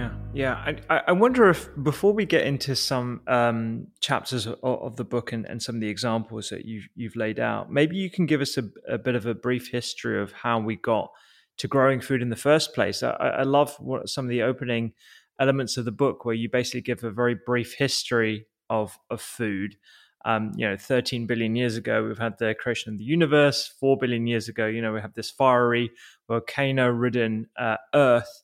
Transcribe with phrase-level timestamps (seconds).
[0.00, 0.74] Yeah, yeah.
[0.88, 5.30] I, I wonder if before we get into some um, chapters of, of, the book
[5.32, 8.40] and, and some of the examples that you've you've laid out, maybe you can give
[8.40, 11.10] us a, a, bit of a brief history of how we got
[11.58, 13.02] to growing food in the first place.
[13.02, 14.94] I, I love what some of the opening
[15.38, 19.76] elements of the book where you basically give a very brief history of of food.
[20.24, 23.74] Um, you know, 13 billion years ago, we've had the creation of the universe.
[23.78, 25.90] Four billion years ago, you know, we have this fiery
[26.26, 28.42] volcano-ridden uh, Earth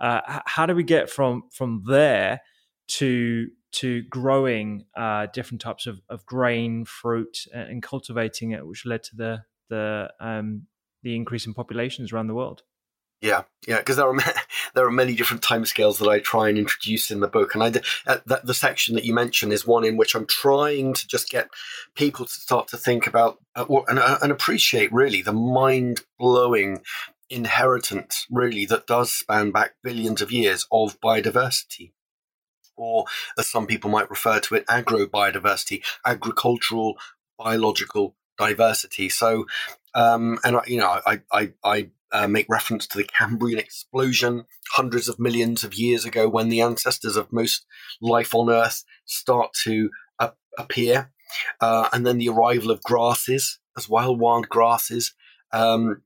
[0.00, 2.40] uh, how do we get from from there
[2.88, 9.02] to to growing uh, different types of, of grain, fruit, and cultivating it, which led
[9.04, 10.66] to the the um,
[11.02, 12.62] the increase in populations around the world?
[13.20, 14.16] Yeah, yeah, because there are
[14.74, 17.72] there are many different timescales that I try and introduce in the book, and I
[18.06, 21.48] uh, the, section that you mentioned is one in which I'm trying to just get
[21.96, 26.82] people to start to think about uh, and, uh, and appreciate really the mind blowing
[27.30, 31.92] inheritance, really, that does span back billions of years of biodiversity.
[32.76, 33.06] Or,
[33.36, 36.96] as some people might refer to it, agro biodiversity, agricultural
[37.38, 39.08] biological diversity.
[39.08, 39.46] So,
[39.94, 45.08] um, and you know, I, I, I uh, make reference to the Cambrian explosion hundreds
[45.08, 47.66] of millions of years ago when the ancestors of most
[48.00, 49.90] life on Earth start to
[50.58, 51.12] appear.
[51.60, 55.14] Uh, and then the arrival of grasses as well, wild grasses,
[55.52, 56.02] um,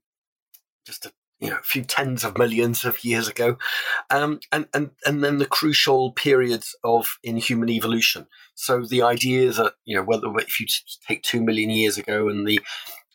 [0.85, 3.57] just a you know a few tens of millions of years ago,
[4.09, 8.27] um, and and and then the crucial periods of in human evolution.
[8.55, 10.67] So the idea that you know whether if you
[11.07, 12.59] take two million years ago and the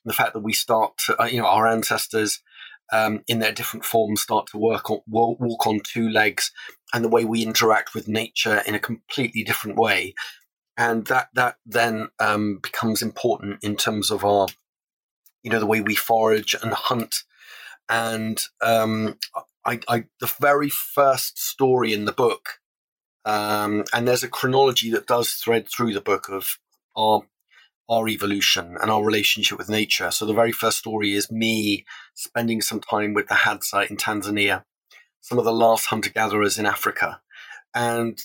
[0.05, 2.41] the fact that we start to, uh, you know our ancestors
[2.93, 6.53] um, in their different forms start to work on walk on two legs
[6.93, 10.15] and the way we interact with nature in a completely different way
[10.79, 14.47] and that that then um, becomes important in terms of our
[15.43, 17.25] you know the way we forage and hunt
[17.89, 19.19] and um,
[19.65, 22.61] I, I, the very first story in the book,
[23.25, 26.59] um, and there's a chronology that does thread through the book of
[26.97, 27.23] our
[27.91, 30.11] our evolution and our relationship with nature.
[30.11, 34.65] So the very first story is me spending some time with the Hadza in Tanzania,
[35.23, 37.21] some of the last hunter gatherers in Africa,
[37.75, 38.23] and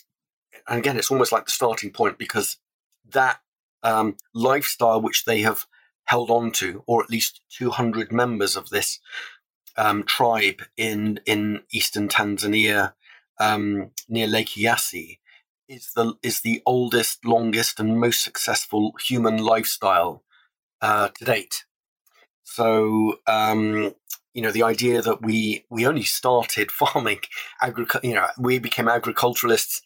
[0.68, 2.57] and again, it's almost like the starting point because
[3.09, 3.40] that
[3.84, 5.66] um, lifestyle which they have
[6.06, 9.00] held on to, or at least 200 members of this
[9.78, 12.94] um, tribe in in eastern Tanzania
[13.40, 15.20] um, near Lake Eyasi
[15.68, 20.24] is the is the oldest, longest, and most successful human lifestyle
[20.81, 21.66] uh, to date.
[22.44, 23.96] So um,
[24.34, 27.19] you know the idea that we we only started farming
[27.62, 29.81] agriculture you know we became agriculturalists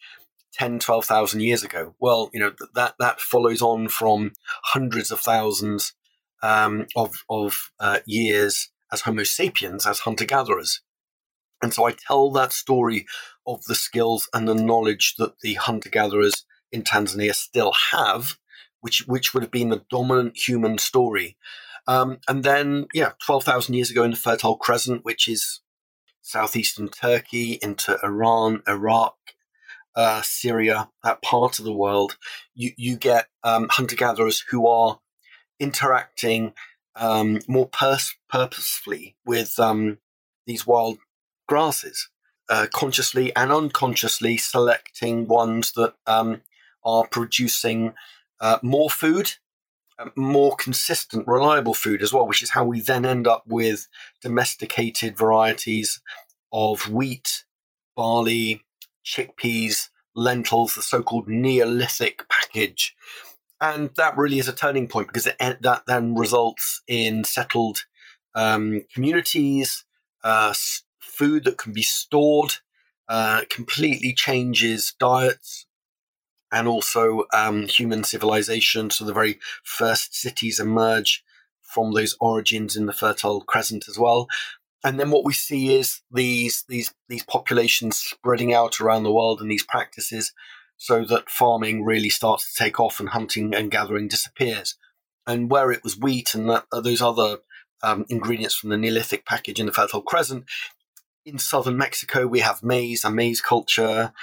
[0.54, 4.32] 10 12,000 years ago well you know that that follows on from
[4.64, 5.94] hundreds of thousands
[6.42, 10.82] um, of of uh, years as Homo sapiens, as hunter gatherers.
[11.62, 13.06] And so I tell that story
[13.46, 18.38] of the skills and the knowledge that the hunter gatherers in Tanzania still have,
[18.82, 21.38] which, which would have been the dominant human story.
[21.88, 25.62] Um, and then, yeah, 12,000 years ago in the Fertile Crescent, which is
[26.22, 29.16] southeastern Turkey into Iran, Iraq,
[29.96, 32.18] uh, Syria, that part of the world,
[32.54, 35.00] you, you get um, hunter gatherers who are
[35.60, 36.54] interacting
[36.98, 40.00] um, more pers- purposefully with um,
[40.46, 40.98] these wild
[41.48, 42.10] grasses,
[42.50, 46.42] uh, consciously and unconsciously selecting ones that um,
[46.84, 47.94] are producing
[48.40, 49.34] uh, more food,
[50.00, 53.88] uh, more consistent, reliable food as well, which is how we then end up with
[54.22, 56.02] domesticated varieties
[56.52, 57.44] of wheat,
[57.96, 58.64] barley,
[59.06, 62.96] chickpeas, lentils, the so-called Neolithic package.
[63.60, 67.80] And that really is a turning point because it, that then results in settled
[68.36, 69.84] um, communities,
[70.24, 70.54] uh,
[71.00, 72.54] food that can be stored,
[73.10, 75.66] uh, completely changes diets
[76.52, 78.90] and also um, human civilization.
[78.90, 81.24] So the very first cities emerge
[81.62, 84.28] from those origins in the Fertile Crescent as well
[84.84, 89.42] and then what we see is these these these populations spreading out around the world
[89.42, 90.34] and these practices
[90.78, 94.76] so that farming really starts to take off and hunting and gathering disappears.
[95.26, 97.40] And where it was wheat and that, uh, those other
[97.84, 100.46] um, ingredients from the neolithic package in the fertile crescent
[101.26, 104.14] in southern mexico we have maize a maize culture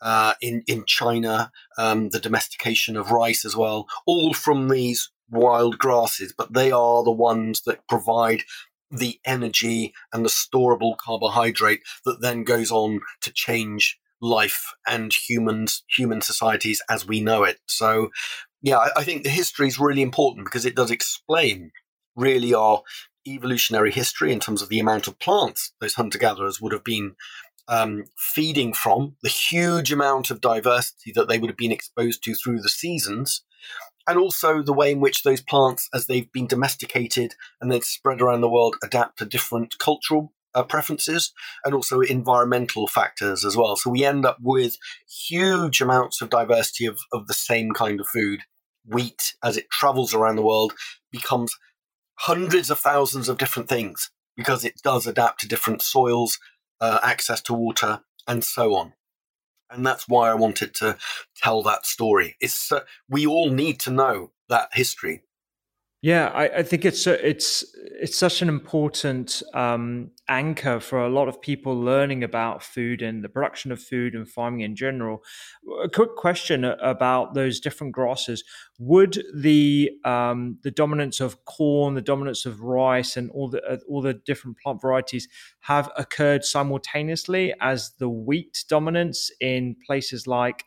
[0.00, 5.78] uh, in in china um, the domestication of rice as well all from these wild
[5.78, 6.32] grasses.
[6.36, 8.42] But they are the ones that provide
[8.90, 15.82] the energy and the storable carbohydrate that then goes on to change life and humans,
[15.94, 17.58] human societies as we know it.
[17.66, 18.10] So,
[18.62, 21.72] yeah, I, I think the history is really important because it does explain
[22.16, 22.82] really our
[23.26, 27.14] evolutionary history in terms of the amount of plants those hunter gatherers would have been
[27.68, 32.34] um, feeding from, the huge amount of diversity that they would have been exposed to
[32.34, 33.44] through the seasons,
[34.06, 38.20] and also the way in which those plants, as they've been domesticated and then spread
[38.20, 41.32] around the world, adapt to different cultural uh, preferences
[41.64, 43.76] and also environmental factors as well.
[43.76, 44.76] So we end up with
[45.08, 48.40] huge amounts of diversity of, of the same kind of food.
[48.84, 50.72] Wheat, as it travels around the world,
[51.10, 51.56] becomes
[52.20, 56.38] hundreds of thousands of different things because it does adapt to different soils,
[56.80, 58.94] uh, access to water, and so on
[59.72, 60.96] and that's why I wanted to
[61.36, 62.36] tell that story.
[62.40, 65.22] It's uh, we all need to know that history.
[66.04, 71.08] Yeah, I, I think it's a, it's it's such an important um, anchor for a
[71.08, 75.22] lot of people learning about food and the production of food and farming in general.
[75.84, 78.42] A quick question about those different grasses:
[78.80, 83.76] Would the um, the dominance of corn, the dominance of rice, and all the uh,
[83.88, 85.28] all the different plant varieties
[85.60, 90.64] have occurred simultaneously as the wheat dominance in places like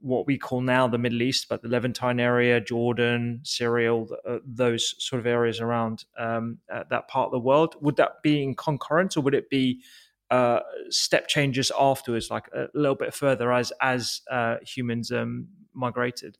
[0.00, 4.94] what we call now the Middle East, but the Levantine area, Jordan, Syria, uh, those
[4.98, 7.76] sort of areas around um, uh, that part of the world.
[7.80, 9.82] Would that be in concurrent, or would it be
[10.30, 16.38] uh, step changes afterwards, like a little bit further as as uh, humans um, migrated?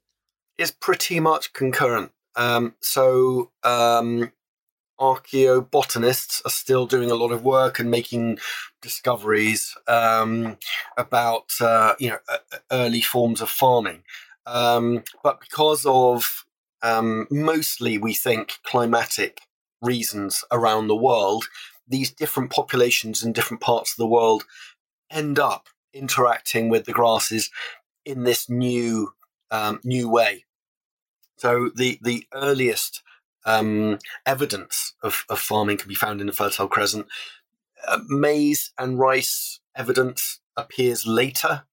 [0.57, 2.13] It's pretty much concurrent.
[2.37, 4.33] Um, so um,
[5.01, 8.39] archaeobotanists are still doing a lot of work and making
[8.81, 10.57] discoveries um,
[10.97, 12.19] about uh, you know
[12.71, 14.03] early forms of farming.
[14.47, 16.45] Um, but because of
[16.83, 19.41] um, mostly, we think, climatic
[19.81, 21.47] reasons around the world,
[21.89, 24.45] these different populations in different parts of the world
[25.11, 27.51] end up interacting with the grasses
[28.05, 29.13] in this new
[29.51, 30.45] um, new way.
[31.37, 33.03] So the the earliest
[33.45, 37.07] um, evidence of, of, farming can be found in the Fertile Crescent.
[37.87, 41.65] Uh, maize and rice evidence appears later,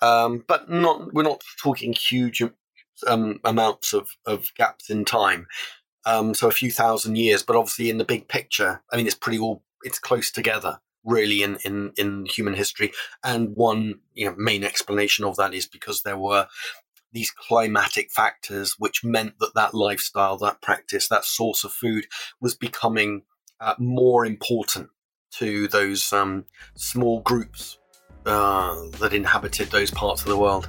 [0.00, 1.12] um, but not.
[1.12, 2.42] We're not talking huge
[3.06, 5.46] um, amounts of, of, gaps in time.
[6.06, 9.14] Um, so a few thousand years, but obviously in the big picture, I mean, it's
[9.14, 9.62] pretty all.
[9.82, 12.92] It's close together really in, in, in human history.
[13.24, 16.46] And one you know, main explanation of that is because there were
[17.12, 22.06] these climatic factors, which meant that that lifestyle, that practice, that source of food
[22.40, 23.22] was becoming
[23.60, 24.88] uh, more important
[25.32, 26.44] to those um,
[26.76, 27.78] small groups
[28.26, 30.68] uh, that inhabited those parts of the world.